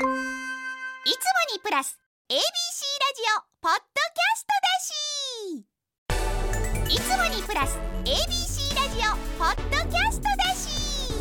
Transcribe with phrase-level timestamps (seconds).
[0.00, 0.08] いつも
[1.52, 1.98] にプラス
[2.30, 3.80] ABC ラジオポッド
[4.14, 4.80] キャストだ
[6.88, 6.96] し。
[6.96, 11.12] いつもにプラス ABC ラジオポッドキャストだし。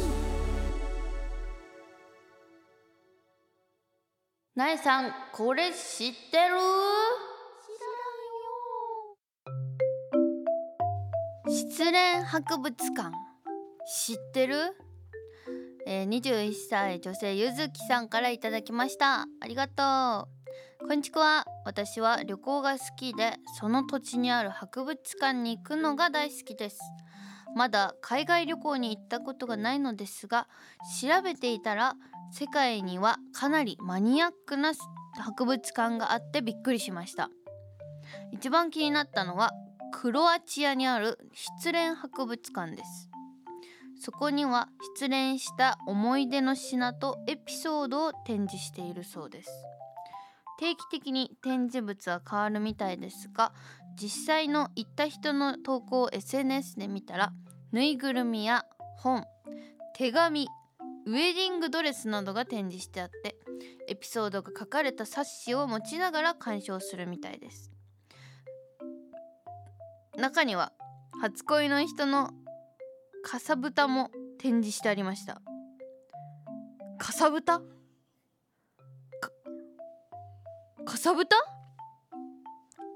[4.56, 6.56] なえさんこれ知ってる？
[11.50, 13.12] 失恋博物館
[14.06, 14.74] 知ってる？
[15.92, 19.22] えー、21歳女性ゆずきさんからいただきました。
[19.22, 20.28] ありがと
[20.84, 20.88] う。
[20.88, 21.46] こんにちは。
[21.66, 26.80] 私は旅行が好きでその土地にある博物館に行くのが大好きです。
[27.56, 30.48] まだ海外旅行に行ったことがないのですが
[31.02, 31.96] 調べていたら
[32.32, 34.74] 世界にはかなりマニアックな
[35.18, 37.32] 博物館があってびっくりしました。
[38.32, 39.54] 一番気になったのは
[39.92, 43.10] クロアチアにある失恋博物館です。
[44.00, 49.52] そこには失恋した思い出の品とエピソードを展示しているそうです。
[50.58, 53.54] 定期的に展示物は変わるみたいですが
[53.96, 57.32] 実際の行った人の投稿を SNS で見たら
[57.72, 58.66] ぬいぐるみや
[58.98, 59.24] 本
[59.96, 60.48] 手紙
[61.06, 63.38] ウェディングドレスなどが展示してあって
[63.88, 67.72] エピソードが書かれた冊子を持ちながら鑑賞するみたいです。
[70.18, 70.74] 中には
[71.22, 72.32] 初恋の人の
[73.24, 75.42] かさぶたも展示してありました。
[76.98, 77.60] かさぶた？
[77.60, 77.66] か
[80.86, 81.36] かさぶた？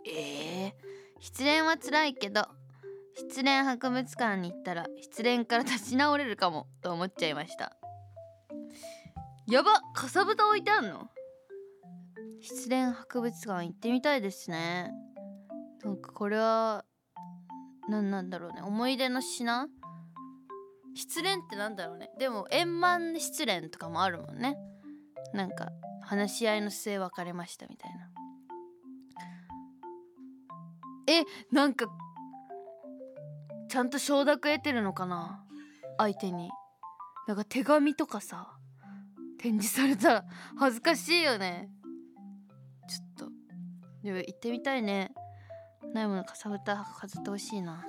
[0.06, 0.72] えー、
[1.20, 2.46] 失恋は辛いけど
[3.16, 7.78] 失恋博物館に行ったら失恋から立ち直れるかもと思っちゃいました。
[9.48, 11.10] やばかさぶた置いてあんの？
[12.42, 14.92] 失恋博物館行ってみたいですね。
[15.84, 16.86] なんかこれは
[17.90, 18.62] 何なんだろうね。
[18.62, 19.68] 思い出の品？
[20.96, 22.10] 失恋ってなんだろうね。
[22.20, 24.58] でも円満失恋とかもあるもんね。
[25.34, 25.70] なんか
[26.02, 28.10] 話し合いの末別れましたみたいな。
[31.08, 31.88] えなんか
[33.70, 35.44] ちゃんと承諾得てるのかな？
[35.98, 36.50] 相手に。
[37.28, 38.56] なんか手紙とかさ
[39.40, 40.26] 展示されたら
[40.58, 41.70] 恥ずかしいよね。
[42.88, 43.34] ちょっと。
[44.04, 45.14] でも行ってみたいね。
[45.94, 47.84] ないものかさぶた飾ってほしいな。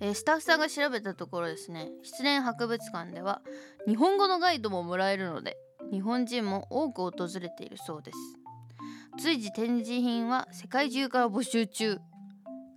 [0.00, 3.40] えー、スタッフさんが調べたところですね失恋博物館では
[3.86, 5.56] 日本語のガイドももらえるので
[5.90, 8.18] 日本人も多く訪れているそうです。
[9.18, 11.98] 随時展示品は世界中から募集中。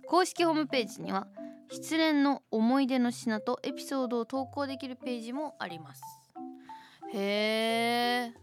[0.06, 1.28] 公式ホームページには
[1.70, 6.02] 失恋の思い出の品とエピソードを投稿できるページもあります。
[7.12, 8.34] へえ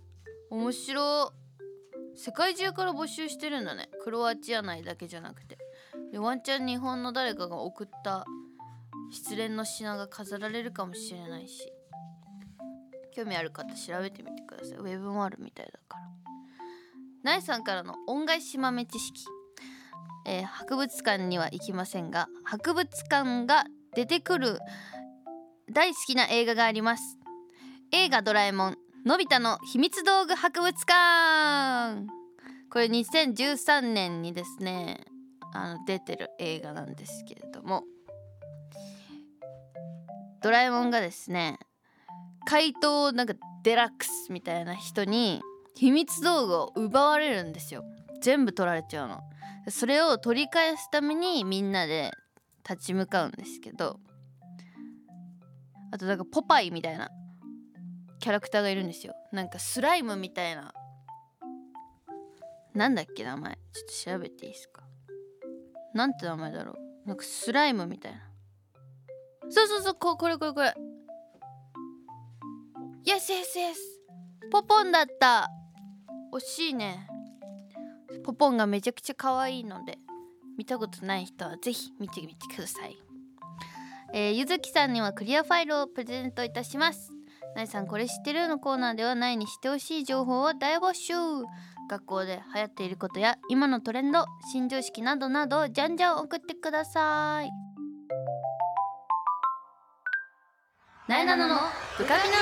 [0.50, 1.32] 面白
[2.16, 3.90] 世界中から募集してるんだね。
[4.04, 5.58] クロアチア内だけじゃなくて。
[6.14, 8.26] ワンチャン日本の誰かが送った
[9.12, 11.72] 失恋の品が飾られるかもしれないし。
[13.18, 14.78] 興味ある方調べてみてください。
[14.78, 16.04] ウェブもあるみたいだから。
[17.24, 19.26] ナイさんからの恩返し豆知識、
[20.28, 23.66] えー、博物館には行きませんが博物館が
[23.96, 24.60] 出てくる
[25.72, 27.18] 大好きな映画があります。
[27.92, 32.06] 映画ドラえもんのび太の秘密道具博物館。
[32.70, 35.06] これ2013年にですね
[35.56, 37.84] あの出てる映画なんですけれども。
[40.42, 41.60] ドラえもんがですね
[42.46, 43.34] 怪盗なんか
[43.64, 45.42] デラックスみたいな人に
[45.76, 47.84] 秘密道具を奪われるんですよ。
[48.22, 49.20] 全部取られちゃうの。
[49.70, 52.12] それを取り返すためにみんなで
[52.68, 54.00] 立ち向かうんですけど。
[55.92, 57.10] あとなんかポパイみたいな
[58.20, 59.14] キャラクターがいるんですよ。
[59.32, 60.74] なんかスライムみたいな。
[62.74, 63.54] なんだっけ名前。
[63.54, 64.84] ちょっと調べていいですか。
[65.94, 66.74] なんて名前だろ
[67.06, 67.08] う。
[67.08, 68.27] なんかスライムみたいな。
[69.50, 70.74] そうそうそうここれこれこれ。
[73.06, 73.80] イエスイエスイエス
[74.52, 75.50] ポポンだった。
[76.34, 77.08] 惜しいね。
[78.24, 79.98] ポポンがめちゃくちゃ可愛いので
[80.58, 82.98] 見たことない人はぜひ見てみてください。
[84.14, 87.12] えー、ゆずきさんにはクリアファイルをプレゼントいたします。
[87.56, 91.14] なえさんこれ知ってるのコーナーではないに知ってほしい情報を大募集。
[91.90, 97.67] 学校で流行っていることや今のトレンド新常識などなどじゃんじゃん送ってください。
[101.08, 101.56] なえなのの
[101.98, 102.36] ブカピナ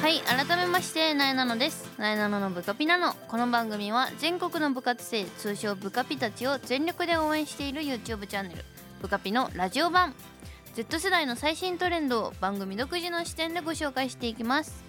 [0.00, 1.92] はい改めましてなえなのです。
[1.98, 8.64] なえなののブカピナノこの番組は全国の部活生通称ブカピたちを全力で応援している YouTube チャンネル
[9.02, 10.14] ブカピのラジオ版。
[10.72, 14.82] Z 世代の最新トレンドを番組独自の視点でご紹介していきます。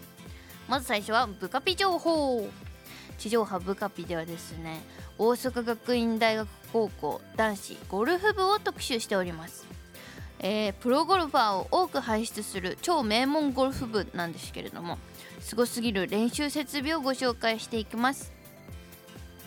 [0.69, 2.47] まず最初はブカピ情報。
[3.17, 4.81] 地上波ブカピではですね
[5.17, 9.65] 大阪学院大学高校男子ゴルフ部を特集しております。
[10.39, 14.99] えープロゴルファーを多く輩出する超名門ゴルフ部なんですけれども
[15.39, 18.31] すごすぎる練習設備をご紹介していきます。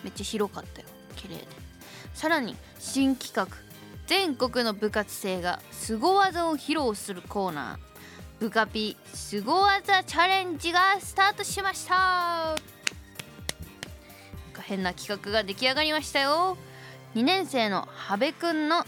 [0.03, 1.47] めっちゃ広かったよ綺麗で。
[2.15, 3.57] さらに新企画
[4.07, 12.80] 全国の部活生が凄技を披露するコーナー部カピ凄技チャレンジがスタートしました。
[14.71, 16.57] 変な企画が出来上がりましたよ。
[17.17, 18.87] 2年生の羽部くんの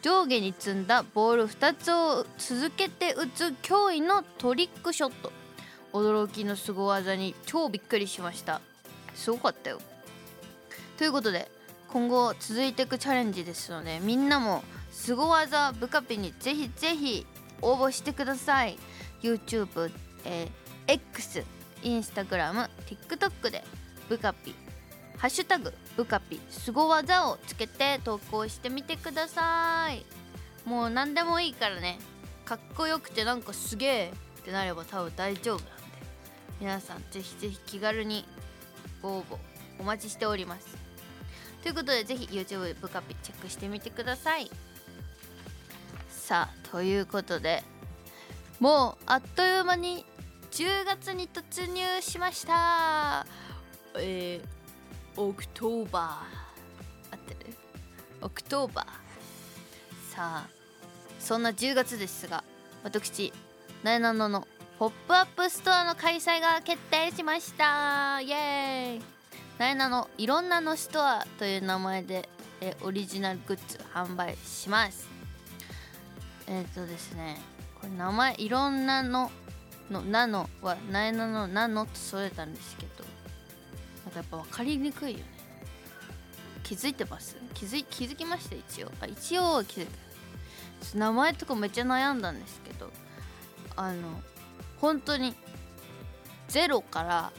[0.00, 5.30] 上下に積んだボール2つを続けて打つ驚異のトリックショット。
[5.92, 8.62] 驚きの凄技に超びっくりしました。
[9.14, 9.82] すごかったよ。
[10.96, 11.50] ということで
[11.88, 17.26] 今後続いていくチャレンジですのでみんなも凄技ブカピにぜひぜひ
[17.60, 18.78] 応募してください。
[19.22, 19.92] YouTube、
[20.24, 21.44] えー X、
[21.82, 23.62] Instagram、TikTok で
[24.08, 24.54] ブカピ
[25.18, 30.06] ハッシュタグブカピ凄技をつけて投稿してみてください。
[30.64, 31.98] もう何でもいいからね。
[32.44, 35.72] かっこよくてなんかすげえってなれば多分大丈夫なんで。
[36.60, 38.24] 皆さんぜひぜひ気軽に
[39.02, 39.36] ご応募
[39.80, 40.76] お待ちしております。
[41.62, 44.50] ということでぜひ YouTube でブカピチェックしてみてください。
[46.08, 47.64] さあということで
[48.60, 50.04] もうあっという間に
[50.50, 53.26] 10月に突入しました。
[53.96, 54.57] えー、
[55.18, 57.52] オクトーバー合ってる？
[58.22, 58.86] オクトーバー
[60.14, 60.48] さあ
[61.18, 62.44] そんな10月ですが
[62.84, 63.32] 私
[63.82, 64.46] なえなのの
[64.78, 68.20] ポップアップストアの開催が決定しました。
[68.20, 69.02] イエーイ。
[69.58, 72.28] なえなのいろんなのストアという名前で
[72.60, 75.08] えオリジナルグッズ販売します。
[76.46, 77.40] えっ、とですね
[77.80, 79.32] これ名前いろんなの
[79.90, 83.07] のなのはなえなのなのと添えたんですけど
[84.08, 85.24] なんかやっぱ分かりにくいよね。
[86.62, 87.36] 気づいてます？
[87.52, 88.90] 気づ気づきました一応。
[89.00, 89.90] あ一応は気づく
[90.94, 92.90] 名前とかめっちゃ悩んだんですけど
[93.76, 94.22] あの
[94.78, 95.34] 本当に
[96.48, 97.32] 0から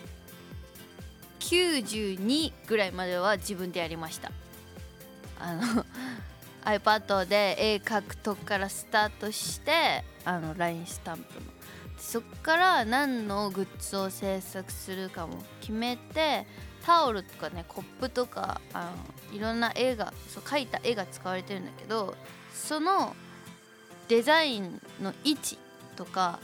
[1.40, 4.32] 92ぐらいまでは自分でやりました。
[5.40, 5.86] あの
[6.66, 11.48] iPad で絵描くとこからスタートしてあの LINE スタンプの
[12.00, 16.48] そっから何のグッズを制作するかも決めて
[16.86, 18.92] タオルとかねコップとかあ
[19.32, 22.16] のいろんな絵がそう描いた絵が使われてるんだけど
[22.54, 23.16] その
[24.08, 25.58] デザインの位置
[25.96, 26.40] とか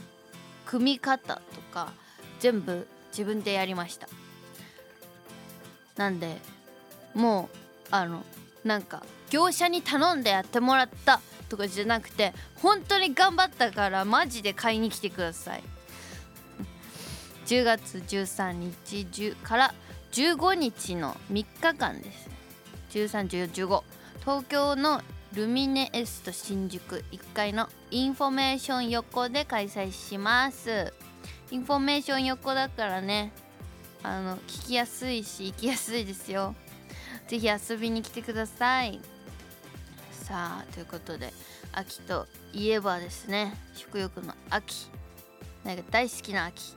[0.66, 1.94] 組み方とか
[2.40, 4.08] 全部自分でやりました。
[5.96, 6.38] なんで
[7.14, 7.58] もう
[7.92, 8.24] あの
[8.64, 15.64] なんか業者に頼んでやってもらったとかじゃなくて本当に頑張ったからマジで買いに来てください。
[17.46, 19.74] 10月13日10から
[20.12, 22.30] 15日の3日間です。
[22.92, 23.84] 131415
[24.22, 25.02] 東京の
[25.34, 30.94] ルミネエスト新宿1階のインフォメーション横で開催します。
[31.52, 33.32] インフォメーション横だからね
[34.02, 36.56] あの来やすいし行きやすいですよ。
[37.28, 39.00] ぜひ遊びに来てください。
[40.26, 41.32] さあということで
[41.72, 44.88] 秋といえばですね食欲の秋。
[45.64, 46.74] なんか大好きな秋。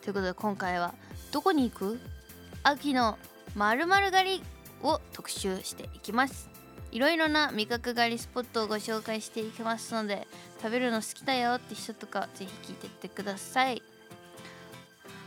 [0.00, 0.94] ということで今回は
[1.30, 2.00] どこに行く？
[2.62, 3.18] 秋の
[3.54, 4.42] まる狩り
[4.82, 6.48] を特集していきます。
[6.90, 10.26] いろいろな味覚狩りスポットをご紹介していきますので
[10.62, 13.82] 食べるの好きだよって人とかぜひ聞いてってください。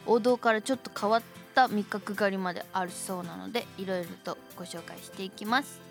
[0.08, 1.22] 王道からちょっと変わっ
[1.54, 5.86] た味覚狩りまであるそうなのでいろいろとご紹介していきます。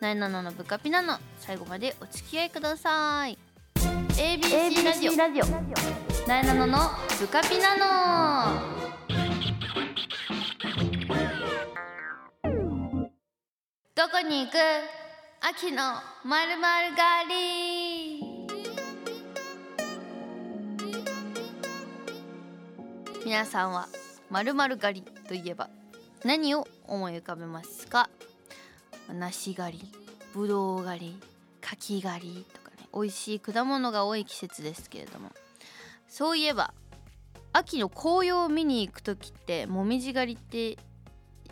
[0.00, 3.36] なえなののブカピナの最後までお付き合いください。
[3.74, 5.12] ABC ラジオ。
[6.26, 6.78] なえなのの
[7.18, 8.60] ブカピナの。
[13.94, 14.56] どこに行く？
[15.42, 15.82] 秋の
[16.24, 18.46] まるまる狩り。
[23.26, 23.86] 皆さんは
[24.30, 25.68] まるまる狩りといえば
[26.24, 28.08] 何を思い浮かべますか？
[29.12, 29.92] 梨狩り
[30.34, 31.20] ぶどう狩り
[31.60, 35.30] 柿狩りとかね美味しい果物が多い季節ですけれども。
[36.08, 36.74] そういえば
[37.52, 40.76] 秋の紅葉を見に行く時ってもみじ狩りって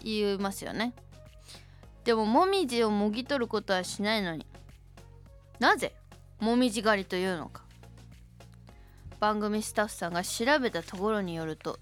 [0.02, 0.94] 言いますよね。
[2.04, 4.46] でももみじをもぎ取ることはしないのに
[5.58, 5.94] なぜ
[6.40, 7.62] もみじ狩りというのか。
[9.20, 11.78] 番組スタッフさんが調べたところによると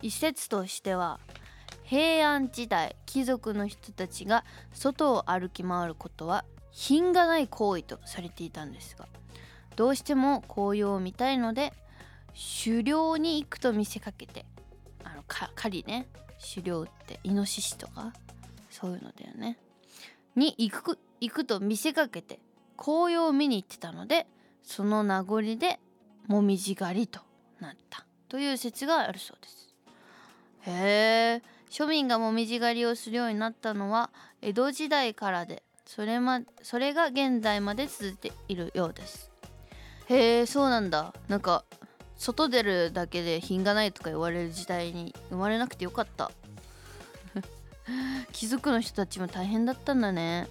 [0.00, 1.18] 一説としては
[1.88, 9.08] 平安時代貴族の人たちが外を歩き回ることは品がない行為とされていたんですが
[9.74, 11.72] どうしても紅葉を見たいので
[12.62, 14.44] 狩猟に行くと見せかけて
[15.02, 16.08] あの狩りね
[16.54, 18.12] 狩猟ってイノシシとか
[18.68, 19.58] そういうのだよね。
[20.36, 22.38] に行く行くと見せかけて
[22.76, 24.26] 紅葉を見に行ってたので
[24.62, 25.80] その名残で
[26.26, 27.20] もみじ狩りと
[27.60, 29.74] なったという説があるそうです。
[30.66, 34.10] へえ庶民がもみじ狩りをするようになったのは
[34.42, 39.30] 江戸時代からでそれ,、ま、それが現在まで続いているようです。
[40.08, 41.14] へえそうなんだ。
[41.28, 41.64] なんか
[42.16, 46.30] 外出るだけで品がないとか言われる時代に生まれなくてよかった。
[48.32, 50.48] 貴族の人たちも大変だったんだね。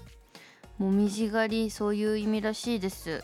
[0.77, 3.23] もみじ狩りそういう意味らしいです。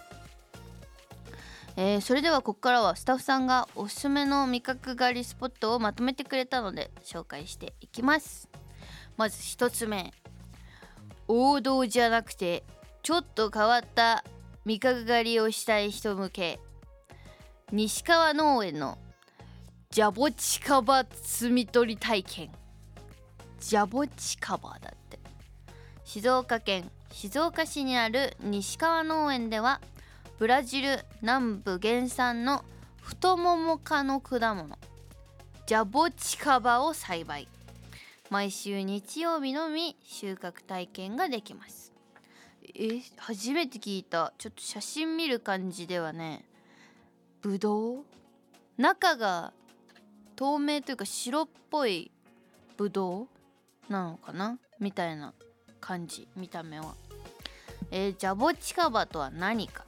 [1.75, 8.47] えー、それではここからはスタッフさんがおすすめの味覚狩りスポットをまとめてくれたので紹介していきます。
[9.17, 10.13] まず1つ目。
[11.27, 12.63] 王道じゃなくて
[13.01, 14.23] ちょっと変わった
[14.65, 16.59] 味覚狩りをしたい人向け。
[17.71, 18.99] 西川農園の
[19.89, 22.51] ジャボチカバ摘み取り体験。
[23.59, 25.17] ジャボチカバだって。
[26.03, 29.81] 静岡県静岡市にある西川農園では
[30.39, 32.65] ブラジル南部原産の
[33.01, 34.79] 太もも科の果物
[35.67, 37.47] ジャボチカバを栽培。
[38.31, 41.93] 毎週日曜日のみ収穫体験ができます。
[42.75, 44.33] え初めて聞いた。
[44.39, 46.43] ちょっと写真見る感じではね。
[47.41, 48.03] ぶどう
[48.77, 49.53] 中が
[50.35, 52.11] 透明というか白っぽい
[52.75, 53.27] ぶど
[53.89, 54.57] うなのかな？
[54.79, 55.33] みたいな
[55.79, 56.95] 感じ見た目は。
[57.91, 59.85] えー、ジャボチカバとは何か？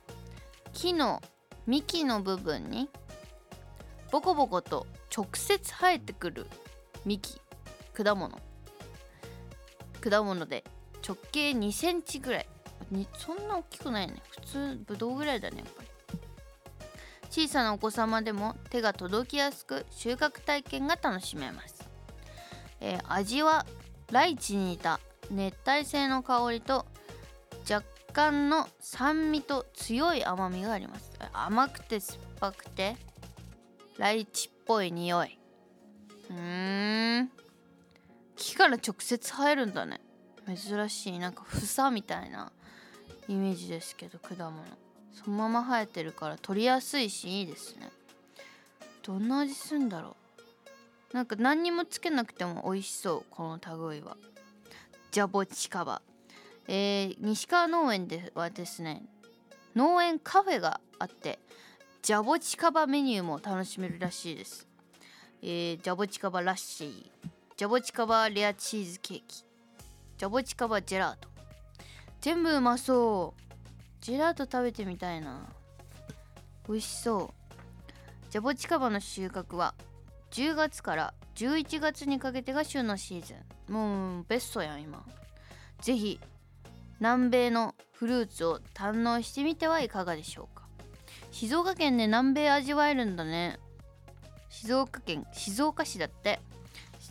[0.75, 1.23] 木の
[1.65, 2.89] 幹の部分に
[4.11, 6.45] ボコボコと直接生えてくる
[7.05, 7.41] 幹
[7.93, 8.37] 果物。
[10.01, 10.63] 果物で
[11.07, 12.47] 直径2センチぐらい。
[12.91, 14.21] にそんな大きくないね。
[14.29, 15.89] 普通ぶどうぐらいだねやっぱり。
[17.31, 21.89] 小さなお子様でも手が届きやすく収穫体験が楽しめます、
[22.79, 23.65] えー、味は
[24.11, 25.01] ライチに似た
[25.31, 26.85] 熱帯性の香りと
[28.15, 31.11] 干の酸味と強い甘みがあります。
[31.33, 32.95] 甘くて酸っぱくて
[33.97, 35.37] ライチっぽい匂い。
[36.29, 37.29] うん。
[38.37, 39.99] 木から直接生えるんだね。
[40.47, 41.19] 珍しい。
[41.19, 42.53] なんか房みたいな
[43.27, 44.63] イメージですけど果物。
[45.11, 47.89] そのまま生えてるから取りやすいしいいですね。
[49.03, 50.15] どんな味するんだろ
[51.11, 51.13] う。
[51.13, 54.15] なんか何にもつけなくても美味しそうこの類は。
[55.11, 56.01] ジャボチカバ。
[56.67, 59.03] えー、西川農園ではですね
[59.75, 61.39] 農園カフェがあって
[62.01, 64.67] ジャボチカバメニューも楽しめるらしいです、
[65.41, 67.05] えー、ジャボチカバラッシー
[67.57, 69.45] ジャボチカバレアチーズケーキ
[70.17, 71.27] ジャボチカバジェラート。
[72.21, 73.41] 全部うまそう。
[73.99, 75.45] ジェラート食べてみたいな。
[76.69, 78.31] 美味しそう。
[78.31, 79.73] ジャボチカバの収穫は
[80.31, 83.35] 10月から11月にかけてが旬のシーズ
[83.69, 83.73] ン。
[83.73, 85.05] もうベストやん今。
[85.81, 86.17] ぜひ
[86.99, 90.63] 南米のフルーツを堪能してみてはいかがでしょうか？
[91.31, 93.59] 静岡県で南米味わえるんだね。
[94.49, 96.39] 静岡県静岡市だって。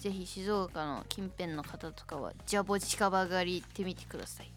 [0.00, 4.52] ぜひ静岡の近辺の方とかはジャボチカバ狩り行ってみてください。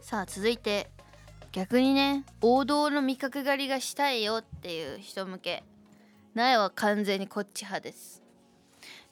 [0.00, 0.90] さあ続いて
[1.50, 5.64] 逆にね王道の味覚狩りがしたいよっていう人向け。
[6.34, 8.22] 苗は完全にこっち派です。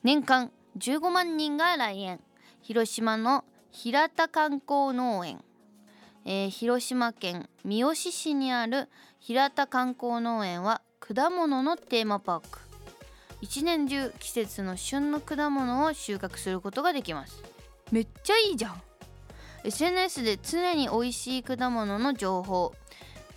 [0.04, 2.20] 年間15万人が来園。
[2.62, 3.44] 広島の
[3.76, 5.42] 平田観光農園、
[6.24, 8.88] えー、広島県三次市にある
[9.18, 12.60] 平田観光農園は果物のテーマパーク。
[13.40, 17.42] 一年中季節の旬の果物を収穫することができます。
[17.90, 18.80] めっちゃいいじゃん。
[19.64, 22.72] SNS で常に美味しい果物の情報、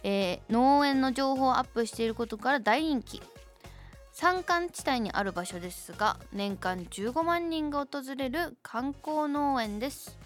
[0.03, 3.23] えー、農園の情報をアップしていることから大人気。
[4.11, 10.17] 山間地帯にある場所ですが年間15万人が訪れる観光農園です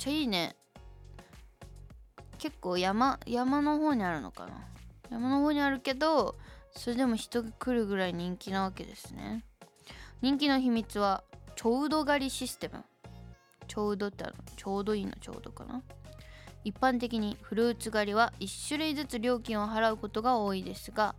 [0.00, 0.56] ちゃいいね。
[2.38, 4.66] 結構山山の方にあるのかな。
[5.10, 6.36] 山の方にあるけど
[6.72, 9.44] それでも人が来るぐらい人気なわけですね。
[10.22, 11.22] 人気の秘密は
[11.54, 12.82] ちょうど狩りシステム。
[13.68, 14.32] ちょうどってあの？
[14.56, 15.12] ちょうどいいの？
[15.20, 15.82] ちょうどかな？
[16.64, 21.14] 一般的にフルーツ狩りは1種類ずつ料金を払うことが多いですが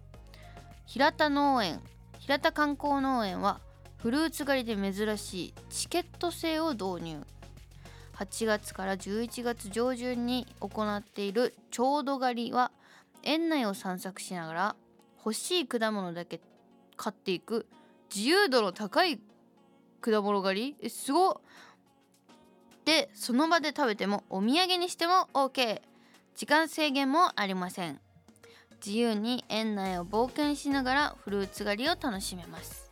[0.87, 1.81] 平田農園
[2.17, 3.59] 平田観光農園は
[3.97, 7.23] フルーツ狩りで珍しいチケット制を導入。
[8.21, 12.71] 8月から11月上旬に行っているちょうど狩りは
[13.23, 14.75] 園内を散策しながら
[15.17, 16.39] 欲しい果物だけ
[16.97, 17.65] 買っていく
[18.13, 19.19] 自由度の高い
[20.01, 20.75] 果物狩り？
[20.83, 21.35] えすごっ。
[22.85, 25.81] でその場で食べてもお土産にしても OK
[26.35, 27.99] 時間制限もありません。
[28.85, 32.91] 自由に園内を冒険しながらフルーツ狩りを楽しめます。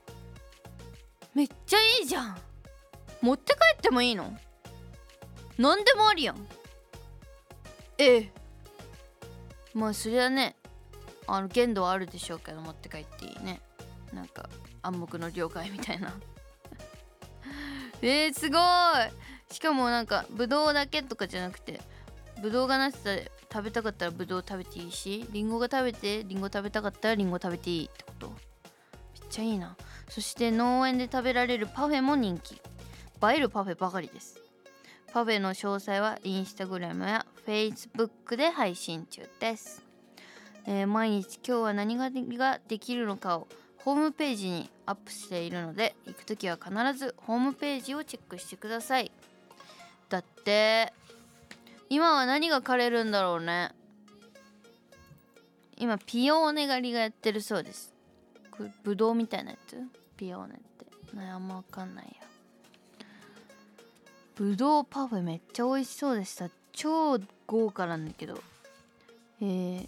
[1.35, 2.37] めっちゃいいじゃん。
[3.21, 4.35] 持って帰ってもいいの？
[5.59, 6.37] 何でもありやん。
[7.97, 8.31] ええ。
[9.73, 10.55] まあそれはね
[11.27, 13.59] あの限度はあるでしょうけど持って帰っていいね。
[14.13, 14.49] なんか
[14.81, 16.13] 暗黙の了解みたいな。
[18.01, 19.53] えー、すごい。
[19.53, 21.81] しかもなんかぶどうだけとかじゃなくて
[22.41, 28.29] ぶどうがなってたら食べたかったらぶどう食べていいしりんごが食べてりんご食べたかったらりんご食べていいってこと。
[28.29, 28.37] めっ
[29.29, 29.75] ちゃいいな。
[30.07, 32.55] そして農園で食べられるパフェも人気。
[32.55, 34.48] 映えるパフェばかりです
[35.11, 39.83] パフェの詳細はインスタグラムやフェイスブックで配信中です、
[40.65, 43.47] えー毎日今日は何ができるのかを
[43.79, 49.11] ホームページにアップしているので行く時は必ずホームページをチェックしてください。
[50.09, 50.93] だって
[51.89, 53.71] 今は何が枯れるんだろうね。
[55.77, 57.95] 今ピオーネ狩りがやってるそうです。
[58.51, 59.77] これブドウみたいなやつ？
[60.17, 61.15] ピオーネって。
[61.15, 62.28] ねあんまわかんないや。
[64.39, 66.49] ぶどうパフェめっちゃ美味しそうでした。
[66.71, 68.39] 超豪華なんだけど。
[69.41, 69.87] えー、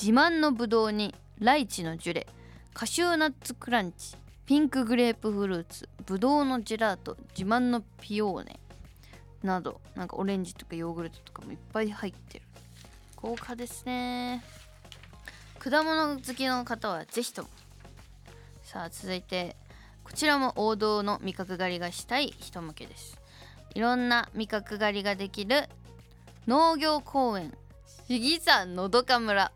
[0.00, 2.28] 自慢のぶどうにライチのジュレ
[2.72, 4.14] カシューナッツクランチ
[4.46, 8.60] ピンクグレープフルーツぶどうのジェラート自慢のピオーネ
[9.42, 12.44] などなんかオレンジとかヨーグルトとかもいっぱい入ってる。
[13.16, 14.44] 豪華ですね。
[15.58, 17.48] 果物好きの方はぜひとも。
[18.62, 19.56] さあ続いて
[20.04, 23.23] こちらも王道の味覚狩りがしたい人向けです。
[23.74, 25.64] いろんな味覚狩りができる
[26.46, 27.52] 農業公園。
[28.06, 29.50] 市議山のどか村、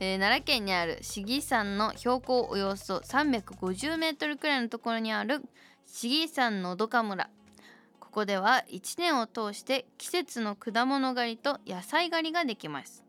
[0.00, 5.42] えー奈良県にある市議山の標高およそ350メートルくらいのところにある
[5.84, 7.28] 市議山のどか村。
[8.00, 13.04] ここでは1年を通して季節の果物狩りと野菜狩りができます、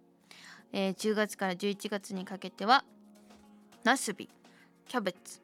[0.74, 2.84] えー10月から11月にかけては
[3.86, 4.30] ナスビ
[4.89, 5.42] キャベツ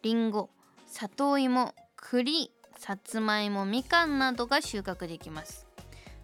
[0.00, 0.48] リンゴ
[0.86, 2.50] 里芋栗
[2.82, 5.68] さつまいもみかんなどが収穫できます。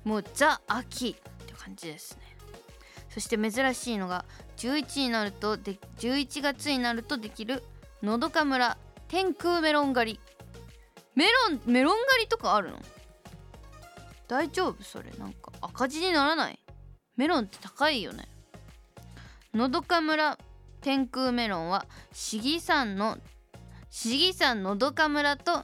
[0.02, 2.22] もうザ秋って感じですね。
[3.10, 4.24] そして珍しいのが
[4.56, 7.62] 11になるとで11月になるとできる
[8.02, 10.20] のどか村天空メロン狩り。
[11.14, 12.80] メロンメロン狩りとかあるの？
[14.26, 15.12] 大丈夫それ。
[15.12, 16.58] なんか赤字にならない？
[17.16, 18.26] メロンって高いよね。
[19.54, 20.36] のどか村
[20.80, 23.16] 天空メロンは市議山の
[23.90, 25.62] 市議山のどか村と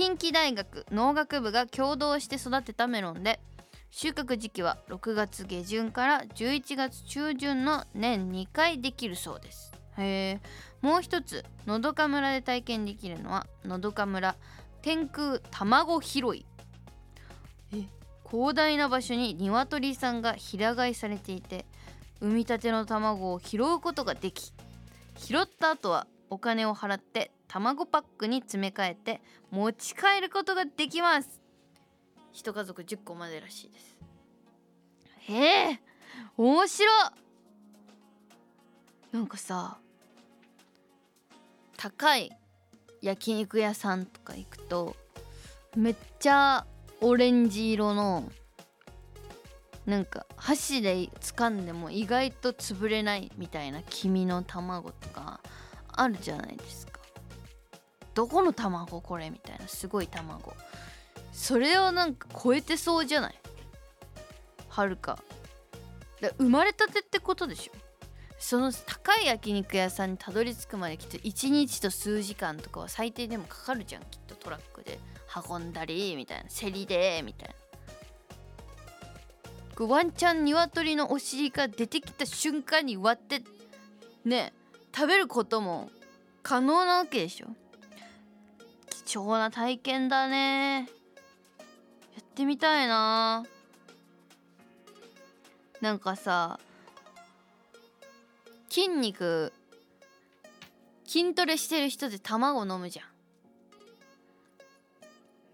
[0.00, 3.38] 近畿大学農学部が共同して育てたメロンで
[3.90, 9.74] 収穫時期は6月下旬から11月中旬の年2回できるそうです。
[9.98, 10.40] へえ。
[10.80, 14.36] もう一つのどか村で体験できるのはのどか村
[14.80, 16.46] 天空卵拾い。
[17.74, 17.84] え？
[18.30, 21.66] 広大な場所に鶏さんが平飼いされていて
[22.22, 24.54] 産み立ての卵を拾うことができ
[25.18, 31.40] 拾った後はお金を払って卵パックに詰め替えて持ち帰ることができます。
[32.32, 33.96] 一家族10個までらしいです。
[35.18, 35.80] へえ
[36.36, 36.90] 面白
[39.12, 39.78] なんかさ
[41.76, 42.30] 高い
[43.02, 44.94] 焼肉屋さんとか行くと
[45.76, 46.66] めっちゃ
[47.00, 48.30] オレンジ色の
[49.86, 55.40] なんか箸で掴んでも意外と潰れないみたいな黄身の卵とか
[56.00, 57.00] あるじゃないですか。
[58.14, 60.54] どこの卵これみたいなすごい卵。
[61.32, 63.34] それをなんか超えてそうじゃない？
[64.68, 65.18] はるか。
[66.20, 67.72] で生まれたてってことでしょ？
[68.38, 74.98] その高い焼肉屋さんにたどり着くまできっと1日と数時間とかは最低でもかかるじゃんきっとトラックで。
[75.48, 77.48] 運んだりみたいな競りでみたい
[79.78, 79.86] な。
[79.86, 83.42] ワンチャン鶏のお尻が出てきた瞬間に割って
[84.24, 84.52] ね。
[84.94, 85.90] 食べることも
[86.42, 87.46] 可能なわけでしょ。
[89.06, 90.88] 貴重な体験だね。
[92.14, 93.44] やってみたいな。
[95.80, 96.60] なんかさ
[98.68, 99.52] 筋肉
[101.06, 103.06] 筋トレしてる人で卵飲むじゃん。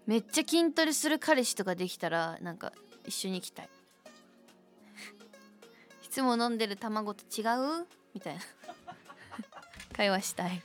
[0.05, 2.73] めっちゃ筋トレする彼氏とかできたらなんか
[3.05, 3.69] 一緒に行きたい。
[6.05, 7.43] いつも飲んでる卵と違
[7.81, 7.87] う？
[8.13, 8.41] みたいな。
[9.97, 10.61] 会話したい。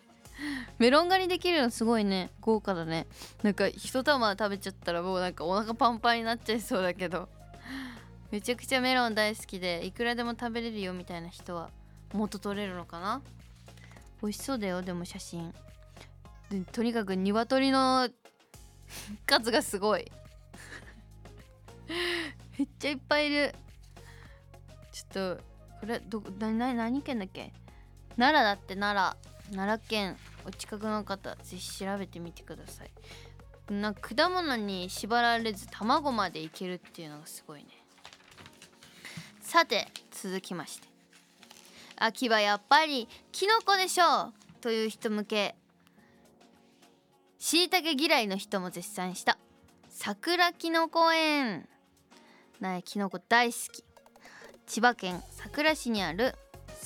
[0.78, 2.30] メロン狩りできるのすごいね。
[2.40, 3.06] 豪華だね。
[3.42, 7.28] なんか一玉食べちゃったらもうなんかお腹パンパンになっちゃいそうだけど。
[8.30, 11.68] めちゃくちゃメロン大好きでいくらでも食べれるよみたいな人は
[12.12, 13.22] 元取れるのかな？
[14.22, 15.52] 美味しそうだよでも写真。
[16.50, 18.08] でとにかく鶏の
[19.26, 20.10] 数がすごい。
[22.58, 23.54] めっちゃいっぱいいる。
[24.92, 25.42] ちょっと
[25.80, 27.52] これどなな何県だっけ？
[28.16, 29.16] 奈良だって奈
[29.50, 32.90] 良奈良県お近くの方ぜひ調べてみてください。
[33.72, 37.68] な果物に縛られず卵までいけるっていうのがすごいね。
[39.40, 40.88] さて続きまして。
[41.96, 45.54] 秋はやっぱりキノコでしょうという人向け。
[47.38, 49.38] しいたけ嫌いの人も絶賛した。
[49.88, 51.68] 桜きのこ園。
[52.58, 53.84] なえきのこ大好き。
[54.66, 56.34] 千葉県佐倉市にある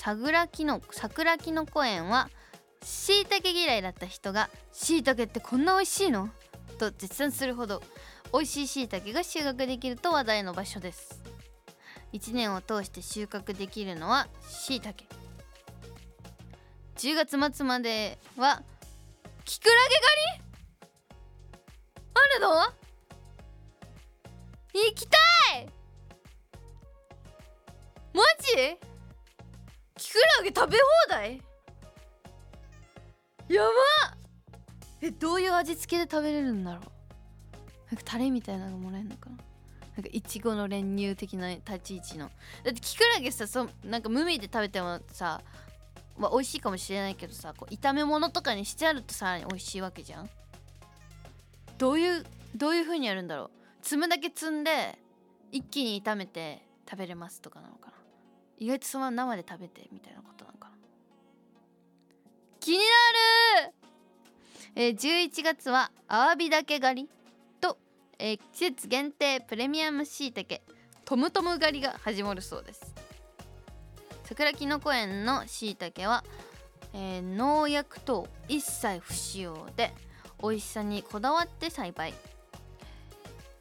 [0.04, 2.28] 桜きの桜きのこ園は
[2.82, 6.28] しいたけ嫌いだった人がしいたけってこんな美味しいの？
[6.78, 7.82] と絶賛するほど
[8.30, 11.22] 美味しいしいたけが収穫できると話題の場所です。
[12.12, 15.06] 1年を通して収穫できるのはしいたけ。
[16.96, 18.62] 10月末までは
[19.46, 19.94] キクラゲ
[20.34, 21.24] 狩り？
[22.12, 22.50] あるの？
[24.74, 25.16] 行きた
[25.60, 25.66] い！
[28.12, 28.22] マ
[28.54, 28.93] ジ？
[30.38, 31.42] ラゲ食べ放題？
[33.48, 33.72] やばっ！
[35.00, 36.82] えどういう味付けで食べれるんだろう？
[37.90, 39.36] なんかタレみたいなのがもらえるのかな？
[39.96, 42.30] なんかいちごの練乳的な立ち位置の。
[42.64, 45.40] だってキクラゲさそなんか無味で食べてもさ
[46.16, 50.30] まあ、美味しいかもしれないけどさこう炒め物とかにしてあるとさらに美味しいわけじゃん？
[51.76, 52.24] どういう
[52.54, 53.50] どういう風にやるんだろう？
[53.82, 54.96] 積むだけ積んで
[55.50, 57.93] 一気に炒めて食べれますとかなのかな？
[58.58, 60.74] 意外とそのまま生で食べてみたいなことなのかな。
[62.60, 62.84] 気にな
[63.66, 63.74] る！
[64.76, 67.08] えー、11月はアワビだけ狩り
[67.60, 67.78] と、
[68.18, 70.62] えー、季節限定プレミアムしいたけ
[71.04, 72.94] トムトム狩りが始まるそうです。
[74.24, 76.24] 桜きのこ園のしいたけは、
[76.92, 79.92] えー、農薬等一切不使用で
[80.42, 82.14] 美味しさにこだわって栽培。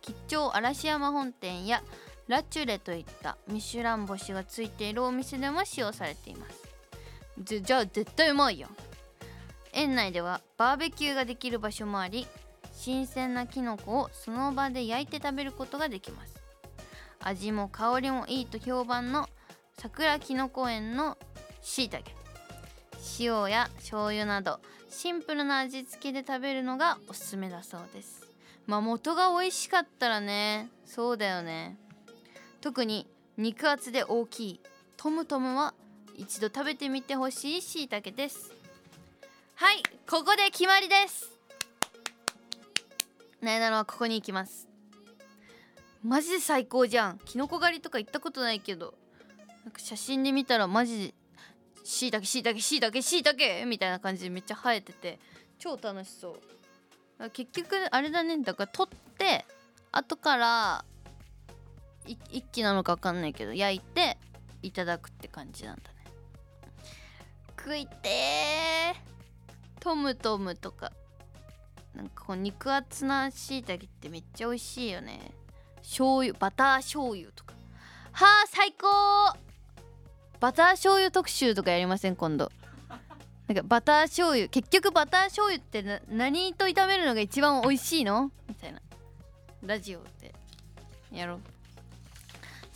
[0.02, 1.84] 吉兆嵐山本店や
[2.28, 6.64] ラチュレといったミシュラン星がついているお店でも使用されています。
[7.38, 8.70] じゃあ絶対うまいやん
[9.74, 12.28] 園内ではバーベキューができる場所もあり
[12.72, 16.42] 新鮮なきのこをその場で焼いて食べることができます。
[17.20, 19.30] 味も香りもいいと評判の
[19.78, 21.18] 桜きのこ園の
[21.62, 22.14] しいたけ
[23.20, 24.60] 塩や醤油など
[24.90, 28.24] シンプルな味付けで食べるのがおすすめだそうです。
[28.68, 30.70] まあ元が美味しかったらね。
[30.86, 31.78] そうだよね。
[32.63, 34.62] 特に肉厚で大きい
[34.95, 35.73] トムトムは
[36.15, 38.54] 一度食べてみてほしいしいたけです。
[39.56, 41.38] はいここで決まりです。
[43.41, 44.69] なえなのはここに行きます。
[46.06, 47.19] マジで最高じゃん。
[47.26, 48.93] キノコ狩りとか行ったことないけど。
[49.65, 51.13] なんか写真で見たらマジ
[51.84, 55.19] しいたけしいたけしいたけしいたけみたいな感じでめっちゃ生えてて。
[55.60, 56.38] 超楽しそ
[57.19, 57.30] う。
[57.32, 58.38] 結局あれだね。
[58.38, 59.45] だから取って
[59.91, 60.86] 後から
[62.06, 64.18] 一気なのか分かんないけど焼いて
[64.62, 65.89] いただくって感じなんだね。
[67.58, 68.96] 食いて
[69.80, 70.92] トムトムとか。
[71.96, 75.32] なんかこう肉厚なしいたけってめっちゃ美味しいよね。
[75.82, 77.54] 醤油バター醤油とか。
[78.12, 78.88] はあ最高
[80.39, 82.16] バター醤油特集とかやりません？
[82.16, 82.52] 今度。
[83.48, 88.32] なんかバター醤油結局バター醤油って何と炒めるのが一番美味しいの？
[88.48, 88.82] みたいな。
[89.62, 90.34] ラジオで
[91.12, 91.39] やろう。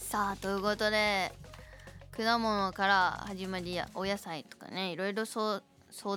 [0.09, 1.33] さあということで
[2.15, 5.61] 果物から始まりやお野菜とかねいろいろ相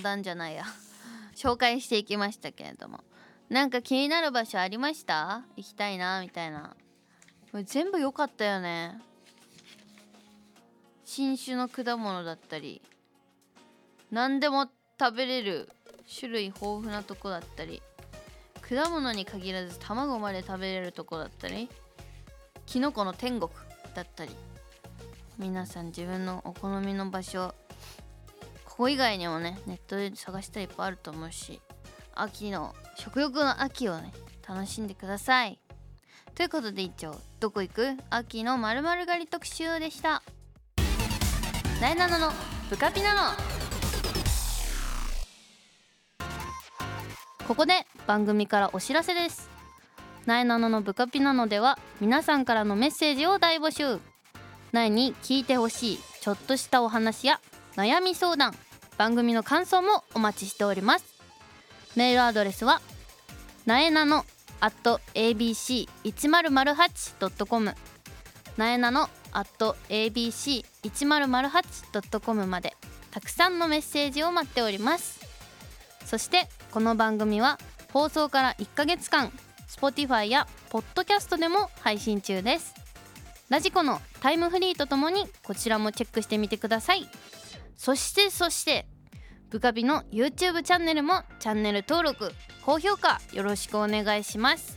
[0.01, 0.63] 談じゃないや。
[1.35, 3.03] 紹介していきましたけれども。
[3.49, 5.43] なんか気になる場所ありました？
[5.57, 6.77] 行きたいなみたいな。
[7.65, 9.01] 全部良かったよね。
[11.05, 12.81] 新種の果物だったり。
[14.13, 14.69] 何でも
[15.01, 15.69] 食べれる
[16.09, 17.83] 種類豊富なとこだったり。
[18.63, 21.69] 果物に限らず卵まで食べれるとこだったり。
[22.67, 23.51] きのこの天国。
[23.95, 24.31] だったり
[25.39, 27.55] 皆さん自分のお好みの場所
[28.65, 31.61] ここ以外にもねネットで探したらいっぱいあると思うし
[32.15, 34.13] 秋の食欲の秋をね
[34.47, 35.59] 楽しんでください。
[36.35, 37.97] ということで一丁どこ行く？
[38.09, 40.23] 秋のまる狩り特集でした。
[41.81, 42.33] なえなのの
[42.69, 43.37] ブカピナノ
[47.47, 49.50] ここで番組からお知らせです。
[50.31, 53.99] なえなののブカピナノでは皆さんからのメッセージを大募集。
[54.71, 57.41] なえに聞いてほしいちょっとしたお話や
[57.75, 58.55] 悩み相談
[58.97, 61.05] 番組の感想もお待ちしております。
[61.97, 62.81] メールアドレスは
[63.67, 64.25] なえなの
[64.61, 67.75] at abc1008.com
[68.57, 72.77] なえなの at abc1008.com まで
[73.11, 75.19] たくさんのメッセージを待っております。
[76.07, 77.59] そしてこの番組は
[77.93, 79.33] 放送から1ヶ月間
[79.71, 82.75] Spotify や Podcast でも配信中です。
[83.49, 87.09] ラジコのタイムフリーとともにこちらもチェックしてみてください。
[87.77, 88.87] そしてそして
[89.49, 92.33] ブカビの YouTube チャンネルもチャンネル登録
[92.65, 94.77] 高評価よろしくお願いします。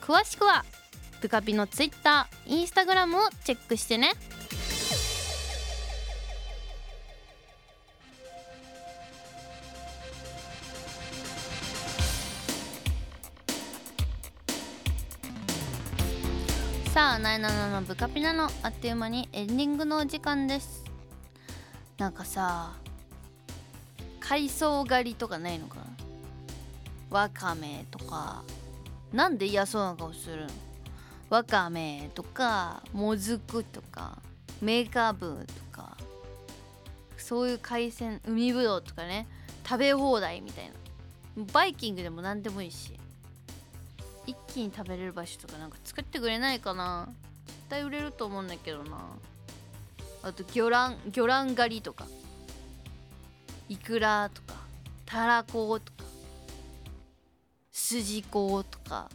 [0.00, 0.64] 詳しくは
[1.20, 4.12] ブカピの Twitter、Instagram をチェックしてね。
[16.96, 20.82] なえなののブカピナのあっという間にエンディングのお時間です。
[21.98, 22.72] なんかさ
[24.18, 25.82] 海藻狩りとかないのかな？
[27.10, 28.42] わかめとか。
[29.12, 30.48] なんで嫌そうな顔するの？
[31.28, 34.16] わかめとかもずくとか
[34.62, 35.98] メーカーブとか。
[37.18, 39.28] そういう海鮮海ぶどうとかね。
[39.68, 40.70] 食べ放題みたい
[41.36, 41.44] な。
[41.52, 42.95] バイキングでも何でもいいし。
[44.26, 47.08] 一気に食べれる場所とかなんか作ってくれないかな。
[47.46, 48.98] 絶対売れると思うんだけどな。
[50.22, 52.06] あと魚卵魚卵狩りとか。
[53.68, 54.54] イクラとか。
[55.04, 56.08] たらことか。
[57.70, 59.08] すじことか。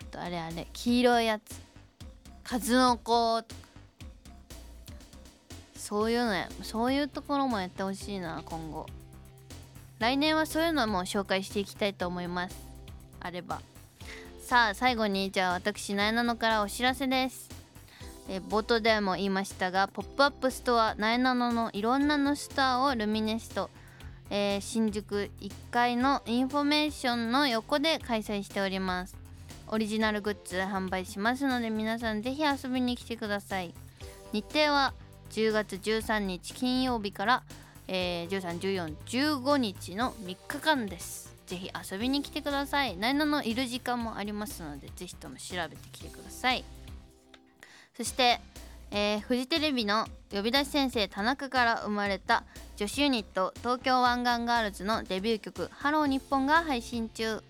[0.00, 0.66] あとあれあれ。
[0.72, 1.60] 黄色いやつ。
[2.44, 3.68] 数の子とか。
[5.76, 8.86] そういうのやそういうところもやってほしいな今後。
[9.98, 12.56] 来年はそういうのも紹介していきたいと思います。
[13.20, 13.62] あれば。
[14.48, 17.50] さあ最後にじゃあ私なえなのからお知らせです。
[18.30, 23.68] え冒頭でも言いましたがポップアップストアなえなののいろんなのストアをルミネエスト、
[24.30, 29.14] えー新宿1階のインフォメーションの横で開催しております。
[29.66, 33.74] オリジナルグッズ販売しますので皆さんぜひ遊びに来てください。
[34.32, 34.94] 日程は
[35.28, 37.42] 10月13日金曜日から、
[37.86, 41.27] えー、131415日の3日間です。
[41.48, 42.96] ぜひ遊びに来てください。
[42.96, 46.62] なえなのいる時間もありますのでぜひとも調べてきてください。
[47.96, 48.40] そして、
[48.90, 52.44] えーフジテレビの呼び出し先生田中から生まれた
[52.76, 57.42] 女子ユニット東京湾岸ガールズのデビュー曲「ハロー日本が配信中。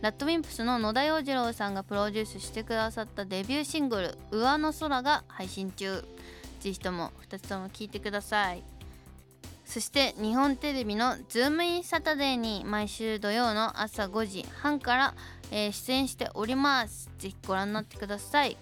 [0.00, 6.04] RADWIMPS の野田洋次郎さんがプロデュースしてくださったデビューシングル「上の空」が配信中。
[6.60, 8.75] ぜひとも2つとも聴いてください。
[9.66, 15.14] そして日本テレビの「ズームインサタデー」に毎週土曜の朝5時半から、
[15.50, 17.10] えー出演しております。
[17.18, 18.56] ぜひご覧になってください。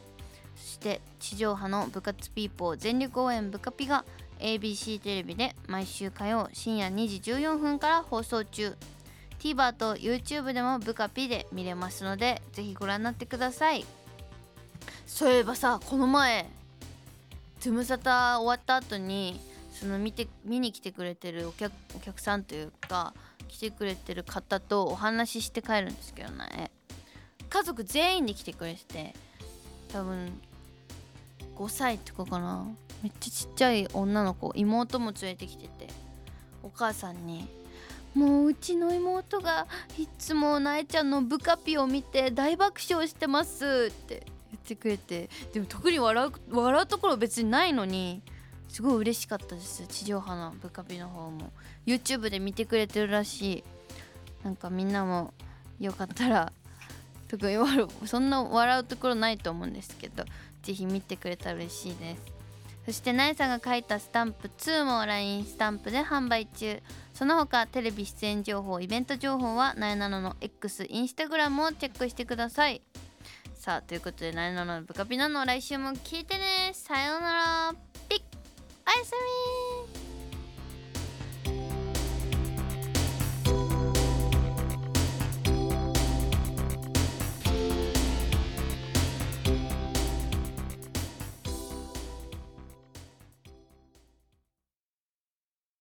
[0.56, 4.04] そして地上波の部活ピーポー全力応援ブカピが
[4.38, 8.76] ABC テレビで毎週火曜深夜2時14分から放送中。
[9.38, 13.84] TVer と YouTube でもブカピで見れますのでぜひご覧になってください。
[15.06, 16.48] そういえばさこの前
[17.60, 19.38] ズムサタ終わった後に
[19.74, 23.12] その見て見に来てくれてるお客お客さんというか
[23.48, 26.70] 来てくれてる方とお話しして帰るんですけどね。
[27.50, 29.14] 家族全員で来てくれてて
[29.92, 30.40] 多分
[31.56, 32.66] 5歳とかかな。
[33.02, 35.88] めっちゃちっちゃい女の子妹も連れてきてて
[36.62, 37.46] お母さんに
[38.16, 39.66] 「もううちの妹が
[39.98, 48.22] いつもなえちゃんのブカピを見て大爆笑してます」って言ってくれてでも特に笑う笑うところ別にないのに
[48.68, 51.52] すごい嬉しかったです地上波のブカピの方も。
[51.86, 53.64] YouTube で見てくれてるらしい。
[54.42, 55.32] なんかみんなも
[55.80, 56.52] よかったら
[57.28, 57.56] 特に
[58.06, 60.24] そんな笑うところないと思うんですけど
[60.62, 62.34] ぜひ見てくれたら嬉しいです。
[62.86, 66.82] そしてなえさんが書いたスタンプ2も LINE スタンプで販売中。
[67.14, 72.82] その他テレビ出演情報イベント情報はなえなのの X インスタグラムをチェックしてください。
[73.54, 76.72] さあということでなえなののブカピナの来週も聞いてね。
[76.74, 77.93] さようなら。
[78.86, 79.12] おやす
[79.98, 80.03] み